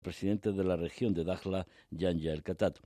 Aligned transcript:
presidente 0.00 0.52
de 0.52 0.64
la 0.64 0.76
región 0.76 1.14
de 1.14 1.24
Dakhla, 1.24 1.66
Yanya 1.90 2.32
El 2.32 2.42
Katat. 2.42 2.78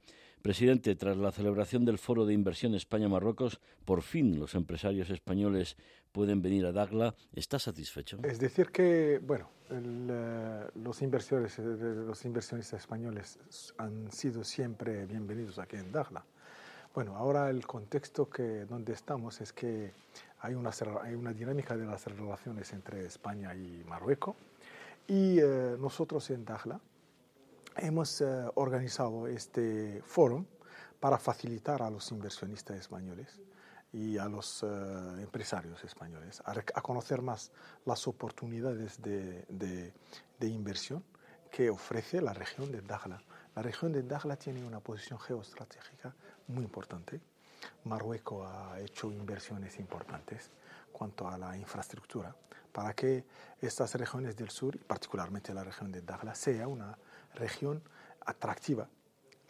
Presidente, 0.42 0.94
tras 0.94 1.16
la 1.16 1.32
celebración 1.32 1.86
del 1.86 1.98
Foro 1.98 2.26
de 2.26 2.34
Inversión 2.34 2.74
España-Marruecos, 2.74 3.60
por 3.86 4.02
fin 4.02 4.38
los 4.38 4.54
empresarios 4.54 5.08
españoles 5.08 5.76
pueden 6.12 6.42
venir 6.42 6.66
a 6.66 6.72
Dakhla. 6.72 7.14
¿Está 7.32 7.58
satisfecho? 7.58 8.18
Es 8.22 8.38
decir 8.38 8.68
que, 8.68 9.20
bueno, 9.26 9.48
eh, 9.70 10.68
los, 10.74 11.00
inversores, 11.00 11.58
eh, 11.58 12.26
inversionistas 12.26 12.80
españoles 12.80 13.38
han 13.78 14.12
sido 14.12 14.44
siempre 14.44 15.06
bienvenidos 15.06 15.58
aquí 15.58 15.76
en 15.76 15.90
Dakhla. 15.90 16.24
Bueno, 16.94 17.16
ahora 17.16 17.48
el 17.48 17.66
contexto 17.66 18.28
donde 18.68 18.92
estamos 18.92 19.40
es 19.40 19.52
que 19.52 19.92
hay 20.40 20.54
una, 20.54 20.70
hay 21.02 21.14
una 21.14 21.32
dinámica 21.32 21.76
de 21.76 21.86
las 21.86 22.06
relaciones 22.06 22.72
entre 22.72 23.06
España 23.06 23.54
y 23.54 23.82
Marruecos 23.88 24.36
y 25.08 25.38
eh, 25.40 25.76
nosotros 25.80 26.28
en 26.30 26.44
Dakhla 26.44 26.78
hemos 27.76 28.20
eh, 28.20 28.44
organizado 28.54 29.26
este 29.26 30.02
foro 30.06 30.44
para 31.00 31.18
facilitar 31.18 31.82
a 31.82 31.90
los 31.90 32.10
inversionistas 32.12 32.78
españoles 32.78 33.40
y 33.92 34.18
a 34.18 34.26
los 34.26 34.62
eh, 34.62 34.66
empresarios 35.20 35.82
españoles 35.84 36.42
a, 36.44 36.80
conocer 36.82 37.22
más 37.22 37.52
las 37.84 38.06
oportunidades 38.08 39.00
de, 39.00 39.44
de, 39.48 40.48
inversión 40.48 41.04
que 41.50 41.70
ofrece 41.70 42.20
la 42.20 42.32
región 42.32 42.72
de 42.72 42.80
Dakhla. 42.80 43.22
La 43.54 43.62
región 43.62 43.92
de 43.92 44.02
Dakhla 44.02 44.36
tiene 44.36 44.64
una 44.64 44.80
posición 44.80 45.18
geoestratégica 45.20 46.14
muy 46.48 46.64
importante. 46.64 47.20
Marruecos 47.84 48.46
ha 48.50 48.80
hecho 48.80 49.10
inversiones 49.12 49.78
importantes 49.78 50.50
cuanto 50.92 51.28
a 51.28 51.38
la 51.38 51.56
infraestructura 51.56 52.34
para 52.72 52.92
que 52.92 53.24
estas 53.60 53.94
regiones 53.94 54.36
del 54.36 54.50
sur, 54.50 54.76
particularmente 54.84 55.54
la 55.54 55.62
región 55.62 55.92
de 55.92 56.02
Dakhla, 56.02 56.34
sea 56.34 56.66
una 56.66 56.98
región 57.34 57.82
atractiva 58.20 58.88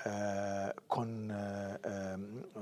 eh, 0.05 0.73
con 0.87 1.31
eh, 1.31 1.79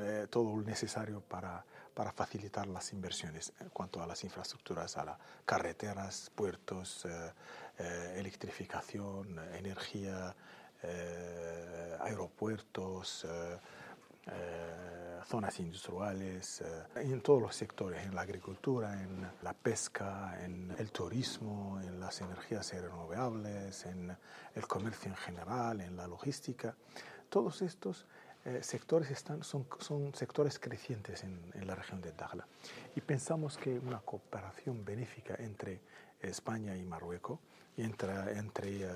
eh, 0.00 0.26
todo 0.30 0.56
lo 0.56 0.62
necesario 0.62 1.20
para, 1.20 1.64
para, 1.92 2.12
facilitar 2.12 2.68
las 2.68 2.92
inversiones 2.92 3.52
en 3.58 3.68
cuanto 3.70 4.00
a 4.02 4.06
las 4.06 4.22
infraestructuras, 4.22 4.96
a 4.96 5.04
las 5.04 5.18
carreteras, 5.44 6.30
puertos, 6.34 7.06
electrificación, 8.14 9.40
energía, 9.56 10.36
aeropuertos 12.00 13.26
zonas 15.32 15.58
industriales, 15.60 16.60
eh, 16.60 16.66
en 16.96 17.20
todos 17.20 17.40
los 17.40 17.56
sectores, 17.56 18.04
en 18.04 18.14
la 18.14 18.22
agricultura, 18.22 19.02
en 19.02 19.26
la 19.42 19.54
pesca, 19.54 20.38
en 20.44 20.74
el 20.78 20.90
turismo, 20.90 21.80
en 21.80 22.00
las 22.00 22.20
energías 22.20 22.72
renovables, 22.72 23.86
en 23.86 24.16
el 24.54 24.66
comercio 24.66 25.10
en 25.10 25.16
general, 25.16 25.80
en 25.80 25.96
la 25.96 26.06
logística. 26.06 26.74
Todos 27.28 27.62
estos 27.62 28.06
eh, 28.44 28.60
sectores 28.62 29.10
están, 29.10 29.42
son, 29.42 29.66
son, 29.78 30.14
sectores 30.14 30.58
crecientes 30.58 31.24
en, 31.24 31.40
en, 31.54 31.66
la 31.66 31.74
región 31.74 32.00
de 32.00 32.12
Dakhla. 32.12 32.46
Y 32.96 33.00
pensamos 33.00 33.56
que 33.56 33.78
una 33.78 34.00
cooperación 34.00 34.84
benéfica 34.84 35.36
entre 35.38 35.80
España 36.20 36.76
y 36.76 36.84
Marruecos, 36.84 37.38
y 37.76 37.84
entre, 37.84 38.38
entre 38.38 38.86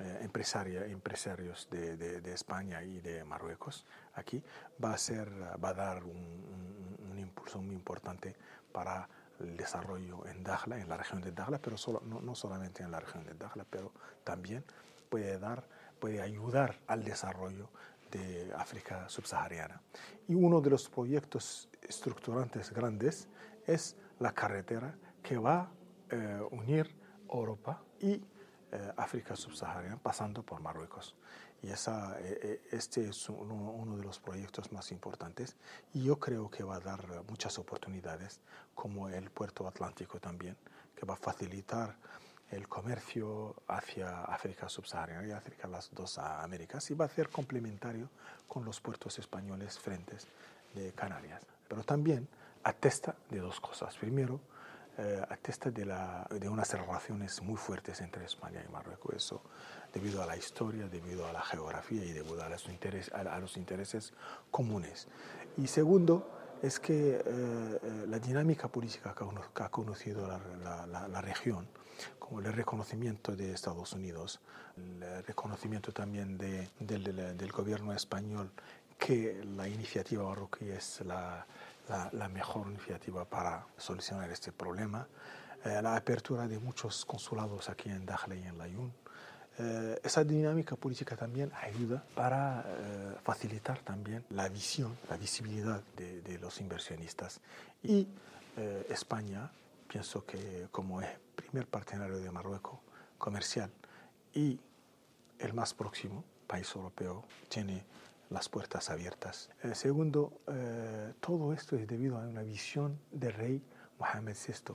eh, 0.00 0.18
eh, 0.20 0.90
empresarios 0.92 1.68
de, 1.70 1.96
de, 1.96 2.32
España 2.32 2.82
y 2.82 3.00
de 3.00 3.24
Marruecos 3.24 3.86
aquí, 4.14 4.42
va 4.82 4.94
a, 4.94 4.98
ser, 4.98 5.30
va 5.62 5.70
a 5.70 5.74
dar 5.74 6.04
un, 6.04 7.16
impulso 7.18 7.60
muy 7.60 7.74
importante 7.74 8.36
para 8.72 9.08
el 9.40 9.56
desarrollo 9.56 10.24
en 10.26 10.44
Dakhla, 10.44 10.78
en 10.78 10.88
la 10.88 10.96
región 10.96 11.20
de 11.20 11.32
Dakhla, 11.32 11.58
pero 11.58 11.76
solo, 11.76 12.00
no, 12.06 12.20
no, 12.20 12.34
solamente 12.34 12.82
en 12.82 12.90
la 12.90 13.00
región 13.00 13.24
de 13.24 13.34
Dakhla, 13.34 13.66
pero 13.68 13.92
también 14.22 14.64
puede, 15.08 15.38
dar, 15.38 15.64
puede 15.98 16.22
ayudar 16.22 16.78
al 16.86 17.02
desarrollo 17.02 17.70
de 18.10 18.52
África 18.56 19.08
subsahariana. 19.08 19.82
Y 20.28 20.34
uno 20.34 20.60
de 20.60 20.70
los 20.70 20.88
proyectos 20.88 21.68
estructurantes 21.82 22.72
grandes 22.72 23.28
es 23.66 23.96
la 24.18 24.32
carretera 24.32 24.94
que 25.22 25.38
va 25.38 25.60
a 25.60 25.70
eh, 26.10 26.40
unir 26.50 26.94
Europa 27.30 27.82
y 28.00 28.22
eh, 28.70 28.92
África 28.96 29.34
subsahariana 29.34 29.96
pasando 29.96 30.42
por 30.42 30.60
Marruecos. 30.60 31.14
Y 31.62 31.70
esa, 31.70 32.20
eh, 32.20 32.38
eh, 32.42 32.68
este 32.70 33.08
es 33.08 33.28
uno, 33.28 33.96
de 33.96 34.02
los 34.04 34.18
proyectos 34.20 34.70
más 34.72 34.92
importantes 34.92 35.56
y 35.94 36.04
yo 36.04 36.18
creo 36.18 36.50
que 36.50 36.62
va 36.62 36.76
a 36.76 36.80
dar 36.80 37.24
muchas 37.28 37.58
oportunidades, 37.58 38.40
como 38.74 39.08
el 39.08 39.30
puerto 39.30 39.66
atlántico 39.66 40.20
también, 40.20 40.56
que 40.94 41.06
va 41.06 41.14
a 41.14 41.16
facilitar 41.16 41.96
el 42.50 42.68
comercio 42.68 43.56
hacia 43.66 44.24
África 44.24 44.68
subsahariana 44.68 45.26
y 45.26 45.32
África, 45.32 45.66
las 45.66 45.90
dos 45.92 46.18
Américas, 46.18 46.90
y 46.90 46.94
va 46.94 47.06
a 47.06 47.08
ser 47.08 47.28
complementario 47.30 48.08
con 48.46 48.64
los 48.64 48.80
puertos 48.80 49.18
españoles 49.18 49.78
frentes 49.78 50.28
de 50.74 50.92
Canarias. 50.92 51.42
Pero 51.68 51.82
también 51.84 52.28
atesta 52.62 53.16
de 53.30 53.38
dos 53.38 53.60
cosas. 53.60 53.96
Primero, 53.96 54.40
eh, 54.98 55.24
atesta 55.28 55.70
de, 55.70 55.86
la, 55.86 56.26
de 56.28 56.48
unas 56.48 56.72
relaciones 56.74 57.40
muy 57.40 57.56
fuertes 57.56 58.00
entre 58.00 58.24
España 58.24 58.60
y 58.66 58.72
Marruecos. 58.72 59.14
Eso 59.14 59.42
debido 59.94 60.22
a 60.22 60.26
la 60.26 60.36
historia, 60.36 60.88
debido 60.88 61.24
a 61.26 61.32
la 61.32 61.40
geografía 61.40 62.04
y 62.04 62.10
debido 62.10 62.42
a 62.42 62.48
los, 62.48 62.68
intereses, 62.68 63.14
a, 63.14 63.38
los 63.38 63.56
intereses 63.56 64.12
comunes. 64.50 65.06
Y 65.56 65.68
segundo, 65.68 66.28
es 66.62 66.80
que 66.80 67.10
eh, 67.14 67.22
eh, 67.24 68.06
la 68.08 68.18
dinámica 68.18 68.66
política 68.66 69.14
que 69.14 69.62
ha 69.62 69.68
conocido 69.68 70.26
la, 70.26 70.86
la, 70.86 71.06
la, 71.06 71.20
región, 71.20 71.68
como 72.18 72.40
el 72.40 72.52
reconocimiento 72.52 73.36
de 73.36 73.52
Estados 73.52 73.92
Unidos, 73.92 74.40
el 74.76 75.24
reconocimiento 75.24 75.92
también 75.92 76.36
de, 76.38 76.70
del, 76.80 77.36
del, 77.36 77.52
gobierno 77.52 77.92
español 77.92 78.50
que 78.98 79.42
la 79.56 79.68
iniciativa 79.68 80.24
marroquí 80.24 80.68
es 80.68 81.00
la, 81.06 81.46
la, 82.12 82.28
mejor 82.28 82.66
iniciativa 82.68 83.24
para 83.24 83.64
solucionar 83.76 84.30
este 84.30 84.52
problema. 84.52 85.06
Eh, 85.64 85.80
la 85.80 85.96
apertura 85.96 86.46
de 86.46 86.58
muchos 86.58 87.04
consulados 87.04 87.68
aquí 87.70 87.88
en 87.88 88.04
Dakhla 88.04 88.34
y 88.34 88.42
en 88.42 88.58
Layún. 88.58 88.92
Eh, 89.58 90.00
esa 90.04 90.22
dinámica 90.24 90.76
política 90.76 91.16
también 91.16 91.50
ayuda 91.62 92.04
para 92.14 92.64
eh, 92.66 93.14
facilitar 93.22 93.78
también 93.80 94.24
la 94.30 94.48
visión, 94.48 94.96
la 95.08 95.16
visibilidad 95.16 95.82
de, 95.96 96.20
de 96.20 96.38
los 96.38 96.60
inversionistas. 96.60 97.40
Y 97.82 98.08
España, 98.88 99.48
pienso 99.86 100.26
que 100.26 100.66
como 100.72 101.00
es 101.00 101.08
primer 101.36 101.68
partenario 101.68 102.18
de 102.18 102.28
Marruecos 102.28 102.80
comercial 103.16 103.70
y 104.34 104.58
el 105.38 105.52
más 105.54 105.74
próximo 105.74 106.24
país 106.48 106.68
europeo, 106.74 107.24
tiene 107.48 107.84
las 108.30 108.48
puertas 108.48 108.90
abiertas. 108.90 109.50
Eh, 109.62 109.74
segundo, 109.74 110.40
eh, 110.48 111.12
todo 111.20 111.52
esto 111.52 111.76
es 111.76 111.86
debido 111.86 112.18
a 112.18 112.26
una 112.26 112.42
visión 112.42 112.98
del 113.10 113.32
rey 113.32 113.62
Mohamed 113.98 114.36
VI, 114.36 114.74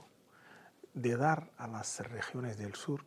de 0.94 1.16
dar 1.16 1.50
a 1.56 1.66
las 1.66 2.00
regiones 2.08 2.58
del 2.58 2.74
sur 2.74 3.04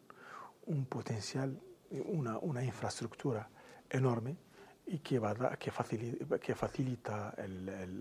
un 0.65 0.85
potencial, 0.85 1.59
una, 1.89 2.37
una 2.39 2.63
infraestructura 2.63 3.49
enorme 3.89 4.37
y 4.85 4.99
que, 4.99 5.19
va 5.19 5.57
que 5.57 5.69
facilita, 5.69 6.39
que 6.39 6.55
facilita 6.55 7.35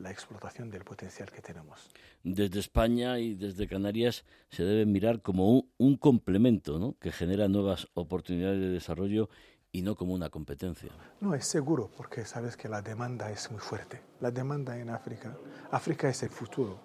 la 0.01 0.11
explotación 0.11 0.71
del 0.71 0.85
potencial 0.85 1.31
que 1.31 1.43
tenemos. 1.43 1.91
Desde 2.23 2.61
España 2.61 3.19
y 3.19 3.35
desde 3.35 3.67
Canarias 3.67 4.25
se 4.51 4.63
debe 4.63 4.87
mirar 4.87 5.21
como 5.21 5.53
un, 5.53 5.71
un 5.79 5.97
complemento 5.97 6.79
¿no? 6.79 6.97
que 7.01 7.11
genera 7.11 7.49
nuevas 7.49 7.89
oportunidades 7.95 8.61
de 8.61 8.69
desarrollo 8.69 9.29
y 9.77 9.83
no 9.83 9.95
como 9.95 10.15
una 10.15 10.31
competencia. 10.31 10.91
No, 11.21 11.35
es 11.35 11.47
seguro, 11.47 11.91
porque 11.95 12.25
sabes 12.25 12.57
que 12.57 12.67
la 12.67 12.81
demanda 12.81 13.31
es 13.31 13.51
muy 13.51 13.61
fuerte. 13.61 14.01
La 14.21 14.31
demanda 14.31 14.79
en 14.79 14.89
África, 14.89 15.37
África 15.71 16.09
es 16.09 16.23
el 16.23 16.31
futuro. 16.31 16.79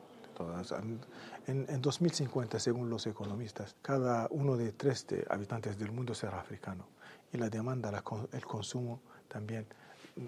En, 1.47 1.65
en 1.69 1.81
2050, 1.81 2.59
según 2.59 2.89
los 2.89 3.07
economistas, 3.07 3.77
cada 3.81 4.27
uno 4.31 4.57
de 4.57 4.73
tres 4.73 5.05
habitantes 5.29 5.79
del 5.79 5.93
mundo 5.93 6.13
será 6.13 6.41
africano. 6.41 6.85
Y 7.31 7.37
la 7.37 7.49
demanda, 7.49 8.03
el 8.33 8.45
consumo 8.45 8.99
también 9.29 9.65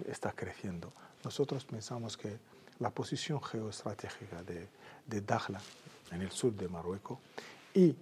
está 0.06 0.32
creciendo. 0.32 0.90
Nosotros 1.22 1.66
pensamos 1.66 2.16
que 2.16 2.38
la 2.78 2.88
posición 2.88 3.42
geoestratégica 3.42 4.42
de, 4.42 4.68
de 5.04 5.20
Dakhla, 5.20 5.60
en 6.12 6.22
el 6.22 6.30
sur 6.30 6.54
de 6.54 6.66
Marruecos, 6.68 7.18
y 7.74 7.94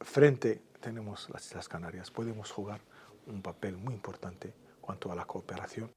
frente 0.00 0.60
tenemos 0.80 1.28
las 1.30 1.44
Islas 1.46 1.66
Canarias, 1.66 2.12
podemos 2.12 2.52
jugar 2.52 2.80
un 3.28 3.42
papel 3.42 3.76
muy 3.76 3.94
importante 3.94 4.54
cuanto 4.80 5.12
a 5.12 5.14
la 5.14 5.24
cooperación. 5.24 5.90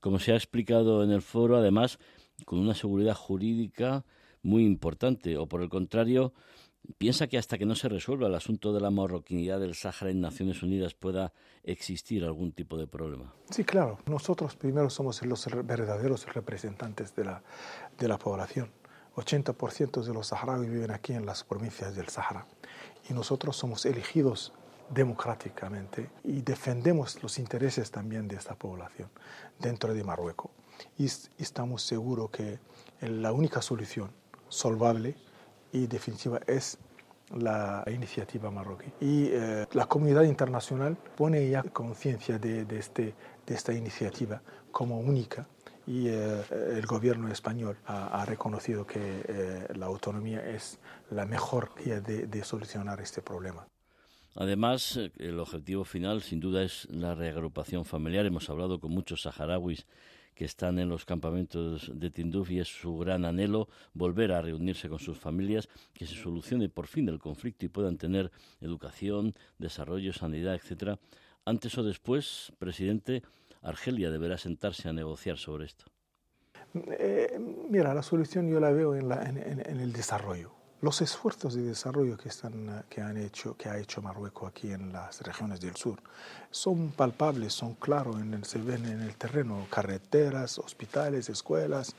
Como 0.00 0.18
se 0.18 0.32
ha 0.32 0.36
explicado 0.36 1.04
en 1.04 1.10
el 1.10 1.22
foro, 1.22 1.56
además, 1.56 1.98
con 2.44 2.58
una 2.58 2.74
seguridad 2.74 3.14
jurídica 3.14 4.04
muy 4.42 4.64
importante, 4.64 5.36
o 5.36 5.46
por 5.46 5.62
el 5.62 5.68
contrario, 5.68 6.32
piensa 6.98 7.26
que 7.28 7.38
hasta 7.38 7.58
que 7.58 7.66
no 7.66 7.74
se 7.74 7.88
resuelva 7.88 8.26
el 8.26 8.34
asunto 8.34 8.72
de 8.72 8.80
la 8.80 8.90
marroquinidad 8.90 9.60
del 9.60 9.74
Sáhara 9.74 10.10
en 10.10 10.20
Naciones 10.20 10.62
Unidas 10.62 10.94
pueda 10.94 11.32
existir 11.62 12.24
algún 12.24 12.52
tipo 12.52 12.76
de 12.76 12.86
problema. 12.86 13.34
Sí, 13.50 13.64
claro. 13.64 13.98
Nosotros 14.06 14.56
primero 14.56 14.90
somos 14.90 15.24
los 15.24 15.46
verdaderos 15.64 16.26
representantes 16.34 17.14
de 17.14 17.24
la, 17.24 17.42
de 17.98 18.08
la 18.08 18.18
población. 18.18 18.72
80% 19.14 20.02
de 20.02 20.14
los 20.14 20.28
saharauis 20.28 20.70
viven 20.70 20.90
aquí 20.90 21.12
en 21.12 21.26
las 21.26 21.44
provincias 21.44 21.94
del 21.94 22.08
Sáhara 22.08 22.46
y 23.08 23.12
nosotros 23.12 23.56
somos 23.56 23.84
elegidos 23.84 24.52
democráticamente 24.92 26.10
y 26.24 26.42
defendemos 26.42 27.22
los 27.22 27.38
intereses 27.38 27.90
también 27.90 28.28
de 28.28 28.36
esta 28.36 28.54
población 28.54 29.08
dentro 29.58 29.94
de 29.94 30.04
Marruecos. 30.04 30.50
Y 30.98 31.06
estamos 31.38 31.82
seguros 31.82 32.30
que 32.30 32.58
la 33.00 33.32
única 33.32 33.62
solución 33.62 34.10
solvable 34.48 35.16
y 35.72 35.86
definitiva 35.86 36.40
es 36.46 36.78
la 37.34 37.82
iniciativa 37.90 38.50
marroquí. 38.50 38.92
Y 39.00 39.28
eh, 39.30 39.66
la 39.72 39.86
comunidad 39.86 40.22
internacional 40.22 40.96
pone 41.16 41.48
ya 41.48 41.62
conciencia 41.62 42.38
de, 42.38 42.66
este, 42.78 43.14
de 43.46 43.54
esta 43.54 43.72
iniciativa 43.72 44.42
como 44.70 45.00
única 45.00 45.46
y 45.86 46.08
eh, 46.08 46.42
el 46.50 46.86
gobierno 46.86 47.28
español 47.28 47.76
ha, 47.86 48.24
reconocido 48.24 48.86
que 48.86 49.24
eh, 49.26 49.66
la 49.74 49.86
autonomía 49.86 50.46
es 50.46 50.78
la 51.10 51.26
mejor 51.26 51.70
vía 51.74 52.00
de, 52.00 52.44
solucionar 52.44 53.00
este 53.00 53.20
problema. 53.20 53.66
Además, 54.34 54.98
el 55.18 55.38
objetivo 55.38 55.84
final, 55.84 56.22
sin 56.22 56.40
duda, 56.40 56.62
es 56.62 56.88
la 56.90 57.14
reagrupación 57.14 57.84
familiar. 57.84 58.24
Hemos 58.24 58.48
hablado 58.48 58.80
con 58.80 58.90
muchos 58.90 59.22
saharauis 59.22 59.86
que 60.34 60.46
están 60.46 60.78
en 60.78 60.88
los 60.88 61.04
campamentos 61.04 61.90
de 61.94 62.10
Tinduf 62.10 62.50
y 62.50 62.60
es 62.60 62.68
su 62.68 62.96
gran 62.96 63.26
anhelo 63.26 63.68
volver 63.92 64.32
a 64.32 64.40
reunirse 64.40 64.88
con 64.88 64.98
sus 64.98 65.18
familias, 65.18 65.68
que 65.92 66.06
se 66.06 66.14
solucione 66.14 66.70
por 66.70 66.86
fin 66.86 67.08
el 67.10 67.18
conflicto 67.18 67.66
y 67.66 67.68
puedan 67.68 67.98
tener 67.98 68.30
educación, 68.62 69.34
desarrollo, 69.58 70.14
sanidad, 70.14 70.54
etcétera. 70.54 70.98
Antes 71.44 71.76
o 71.76 71.82
después, 71.82 72.52
presidente, 72.58 73.22
Argelia 73.60 74.10
deberá 74.10 74.38
sentarse 74.38 74.88
a 74.88 74.94
negociar 74.94 75.36
sobre 75.36 75.66
esto. 75.66 75.84
Eh, 76.98 77.38
mira, 77.68 77.92
la 77.92 78.02
solución 78.02 78.48
yo 78.48 78.58
la 78.58 78.72
veo 78.72 78.94
en, 78.94 79.12
en 79.12 79.80
el 79.80 79.92
desarrollo 79.92 80.61
los 80.82 81.00
esfuerzos 81.00 81.54
de 81.54 81.62
desarrollo 81.62 82.18
que, 82.18 82.28
están, 82.28 82.84
que, 82.90 83.00
han 83.00 83.16
hecho, 83.16 83.56
que 83.56 83.68
ha 83.68 83.78
hecho 83.78 84.02
Marruecos 84.02 84.50
aquí 84.50 84.72
en 84.72 84.92
las 84.92 85.22
regiones 85.22 85.60
del 85.60 85.76
sur 85.76 85.98
son 86.50 86.90
palpables, 86.90 87.52
son 87.52 87.74
claros, 87.74 88.16
se 88.42 88.58
ven 88.58 88.84
en 88.86 89.00
el 89.00 89.16
terreno, 89.16 89.66
carreteras, 89.70 90.58
hospitales, 90.58 91.28
escuelas, 91.28 91.94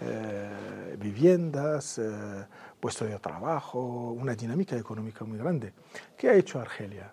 eh, 0.00 0.96
viviendas, 0.98 1.98
eh, 1.98 2.44
puestos 2.80 3.08
de 3.08 3.18
trabajo, 3.18 4.12
una 4.12 4.34
dinámica 4.34 4.76
económica 4.76 5.24
muy 5.24 5.36
grande. 5.36 5.72
¿Qué 6.16 6.30
ha 6.30 6.34
hecho 6.34 6.58
Argelia? 6.58 7.12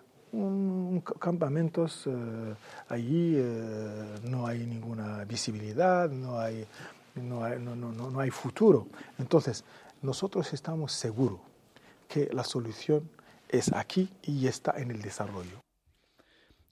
Campamentos 1.18 2.04
eh, 2.06 2.54
allí 2.88 3.36
no 4.24 4.46
hay 4.46 4.66
ninguna 4.66 5.24
visibilidad, 5.24 6.08
no 6.08 6.38
hay, 6.38 6.66
no 7.16 7.44
hay, 7.44 7.58
no, 7.58 7.74
no, 7.76 7.92
no 7.92 8.20
hay 8.20 8.30
futuro. 8.30 8.86
Entonces, 9.18 9.64
nosotros 10.06 10.52
estamos 10.54 10.92
seguros 10.92 11.40
que 12.08 12.30
la 12.32 12.44
solución 12.44 13.10
es 13.48 13.72
aquí 13.72 14.08
y 14.22 14.46
está 14.46 14.80
en 14.80 14.90
el 14.92 15.02
desarrollo. 15.02 15.60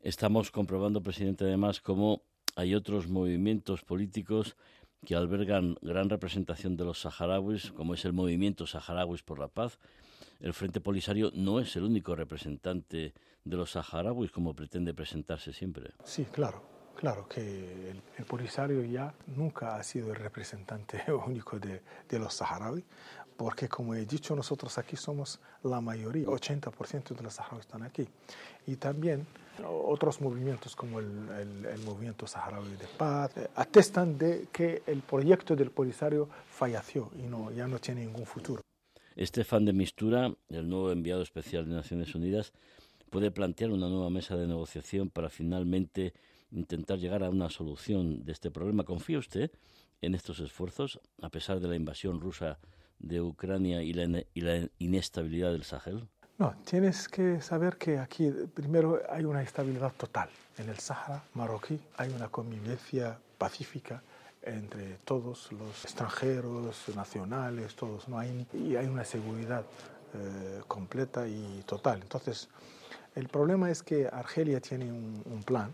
Estamos 0.01 0.51
comprobando, 0.51 1.03
presidente, 1.03 1.45
además, 1.45 1.81
cómo 1.81 2.23
hay 2.57 2.75
otros 2.75 3.09
movimientos 3.09 3.83
políticos 3.83 4.57
que 5.05 5.17
albergan 5.17 5.77
gran 5.83 6.09
representación 6.09 6.77
de 6.77 6.85
los 6.85 7.01
saharauis, 7.01 7.73
como 7.73 7.95
es 7.95 8.05
el 8.05 8.13
movimiento 8.13 8.67
Saharauis 8.67 9.23
por 9.23 9.39
la 9.39 9.49
Paz. 9.49 9.79
El 10.41 10.55
Frente 10.55 10.81
Polisario 10.81 11.31
no 11.35 11.59
es 11.61 11.75
el 11.77 11.85
único 11.85 12.15
representante 12.15 13.13
de 13.45 13.57
los 13.57 13.73
saharauis, 13.73 14.31
como 14.31 14.55
pretende 14.55 14.95
presentarse 14.95 15.53
siempre. 15.53 15.91
Sí, 16.05 16.25
claro. 16.25 16.74
Claro 16.96 17.29
que 17.29 17.41
el, 17.91 18.25
Polisario 18.25 18.82
ya 18.85 19.12
nunca 19.37 19.76
ha 19.76 19.82
sido 19.82 20.11
el 20.11 20.17
representante 20.17 21.02
único 21.26 21.58
de, 21.58 21.81
los 22.19 22.35
saharauis, 22.35 22.85
porque 23.37 23.69
como 23.69 23.94
he 23.94 24.06
dicho, 24.06 24.35
nosotros 24.35 24.79
aquí 24.79 24.96
somos 24.96 25.41
la 25.62 25.81
mayoría, 25.81 26.26
80% 26.26 27.14
de 27.14 27.23
los 27.23 27.35
saharauis 27.35 27.67
están 27.67 27.82
aquí. 27.82 28.06
Y 28.67 28.76
también 28.76 29.26
otros 29.62 30.20
movimientos 30.20 30.75
como 30.75 30.99
el, 30.99 31.06
el, 31.67 31.81
movimiento 31.82 32.26
saharaui 32.26 32.76
de 32.76 32.87
paz 32.99 33.37
eh, 33.37 33.49
atestan 33.55 34.19
de 34.19 34.49
que 34.50 34.82
el 34.87 35.02
proyecto 35.02 35.55
del 35.55 35.70
Polisario 35.70 36.29
falleció 36.49 37.11
y 37.17 37.23
no, 37.23 37.52
ya 37.52 37.69
no 37.69 37.79
tiene 37.79 38.05
ningún 38.05 38.26
futuro. 38.26 38.62
Estefan 39.14 39.64
de 39.64 39.73
Mistura, 39.73 40.35
el 40.49 40.69
nuevo 40.69 40.91
enviado 40.91 41.23
especial 41.23 41.69
de 41.69 41.75
Naciones 41.75 42.14
Unidas, 42.14 42.52
puede 43.11 43.31
plantear 43.31 43.70
una 43.70 43.88
nueva 43.88 44.11
mesa 44.11 44.37
de 44.37 44.46
negociación 44.46 45.08
para 45.08 45.31
finalmente 45.31 46.14
intentar 46.55 46.99
llegar 46.99 47.23
a 47.23 47.31
una 47.31 47.51
solución 47.51 48.25
de 48.25 48.33
este 48.33 48.51
problema. 48.51 48.85
¿Confía 48.85 49.19
usted 49.19 49.51
en 50.01 50.15
estos 50.15 50.41
esfuerzos, 50.41 51.01
a 51.21 51.29
pesar 51.29 51.61
de 51.61 51.69
la 51.69 51.77
invasión 51.77 52.21
rusa 52.21 52.59
de 52.99 53.21
Ucrania 53.21 53.83
y 53.83 53.93
la, 53.93 54.69
inestabilidad 54.79 55.53
del 55.53 55.65
Sahel? 55.65 56.09
No, 56.39 56.55
tienes 56.65 57.09
que 57.09 57.41
saber 57.41 57.77
que 57.77 57.99
aquí 57.99 58.31
primero 58.55 59.01
hay 59.11 59.25
una 59.25 59.43
estabilidad 59.43 59.93
total. 59.97 60.29
En 60.59 60.69
el 60.69 60.79
Sahara 60.79 61.23
marroquí 61.35 61.79
hay 61.97 62.11
una 62.11 62.29
convivencia 62.29 63.19
pacífica 63.39 64.03
entre 64.43 64.99
todos 65.05 65.51
los 65.53 65.85
extranjeros, 65.85 66.89
nacionales, 66.95 67.75
todos. 67.75 68.09
No 68.09 68.19
hay, 68.19 68.47
y 68.53 68.77
hay 68.77 68.87
una 68.87 69.05
seguridad 69.05 69.65
eh, 70.15 70.61
completa 70.67 71.27
y 71.27 71.62
total. 71.67 72.03
Entonces, 72.03 72.49
el 73.15 73.29
problema 73.29 73.71
es 73.71 73.83
que 73.83 74.09
Argelia 74.09 74.61
tiene 74.61 74.91
un 74.93 75.43
plan 75.45 75.71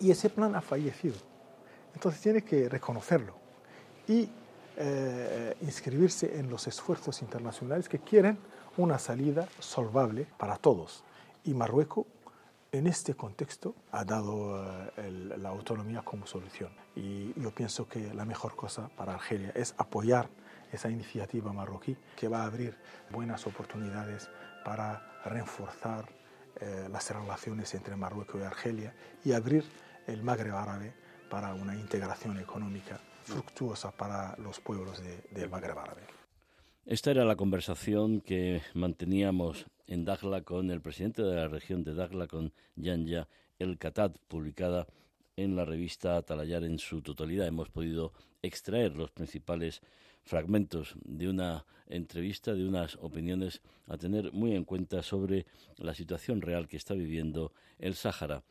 y 0.00 0.10
ese 0.10 0.30
plan 0.30 0.54
ha 0.54 0.60
fallecido. 0.60 1.16
Entonces 1.94 2.20
tiene 2.20 2.42
que 2.42 2.68
reconocerlo 2.68 3.34
y 4.08 4.28
eh, 4.76 5.56
inscribirse 5.60 6.38
en 6.38 6.48
los 6.48 6.66
esfuerzos 6.66 7.22
internacionales 7.22 7.88
que 7.88 7.98
quieren 7.98 8.38
una 8.76 8.98
salida 8.98 9.46
solvable 9.58 10.26
para 10.38 10.56
todos. 10.56 11.04
Y 11.44 11.54
Marruecos, 11.54 12.06
en 12.72 12.86
este 12.86 13.14
contexto, 13.14 13.74
ha 13.90 14.04
dado 14.04 14.90
eh, 14.96 15.34
la 15.36 15.48
autonomía 15.48 16.02
como 16.02 16.26
solución. 16.26 16.70
Y 16.94 17.38
yo 17.40 17.50
pienso 17.50 17.88
que 17.88 18.14
la 18.14 18.24
mejor 18.24 18.56
cosa 18.56 18.88
para 18.96 19.14
Argelia 19.14 19.52
es 19.54 19.74
apoyar 19.76 20.28
esa 20.72 20.88
iniciativa 20.88 21.52
marroquí 21.52 21.96
que 22.16 22.28
va 22.28 22.42
a 22.42 22.46
abrir 22.46 22.76
buenas 23.10 23.46
oportunidades 23.46 24.30
para 24.64 25.20
reforzar 25.24 26.08
eh, 26.60 26.88
las 26.90 27.10
relaciones 27.10 27.74
entre 27.74 27.96
Marruecos 27.96 28.40
y 28.40 28.44
Argelia 28.44 28.94
y 29.24 29.32
abrir 29.32 29.64
el 30.06 30.22
Magreb 30.22 30.54
árabe 30.54 30.92
para 31.28 31.54
una 31.54 31.74
integración 31.74 32.38
económica 32.38 33.00
fructuosa 33.24 33.90
para 33.92 34.36
los 34.38 34.60
pueblos 34.60 35.02
del 35.30 35.50
Magreb 35.50 35.78
árabe. 35.78 36.02
Esta 36.86 37.10
era 37.10 37.24
la 37.24 37.36
conversación 37.36 38.20
que 38.20 38.62
manteníamos 38.74 39.66
en 39.86 40.04
Dakhla 40.04 40.42
con 40.42 40.70
el 40.70 40.80
presidente 40.80 41.22
de 41.22 41.34
la 41.34 41.48
región 41.48 41.84
de 41.84 41.94
Dakhla, 41.94 42.26
con 42.26 42.52
Yanya 42.74 43.28
El 43.58 43.78
Khatat, 43.78 44.16
publicada 44.28 44.86
en 45.36 45.56
la 45.56 45.64
revista 45.64 46.16
Atalayar 46.16 46.64
en 46.64 46.78
su 46.78 47.02
totalidad. 47.02 47.46
Hemos 47.46 47.68
podido 47.68 48.12
extraer 48.42 48.96
los 48.96 49.10
principales 49.10 49.82
fragmentos 50.22 50.94
de 51.04 51.28
una 51.28 51.64
entrevista, 51.86 52.54
de 52.54 52.66
unas 52.66 52.96
opiniones 52.96 53.62
a 53.86 53.96
tener 53.96 54.32
muy 54.32 54.54
en 54.54 54.64
cuenta 54.64 55.02
sobre 55.02 55.46
la 55.76 55.94
situación 55.94 56.40
real 56.40 56.68
que 56.68 56.76
está 56.76 56.94
viviendo 56.94 57.52
el 57.78 57.94
Sáhara. 57.94 58.42